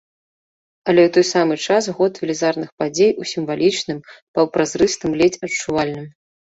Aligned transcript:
Але 0.89 1.01
ў 1.03 1.09
той 1.17 1.25
самы 1.33 1.55
час 1.67 1.83
год 2.01 2.13
велізарных 2.23 2.69
падзей 2.81 3.11
у 3.25 3.31
сімвалічным, 3.35 3.99
паўпразрыстым, 4.39 5.11
ледзь 5.23 5.41
адчувальным. 5.53 6.05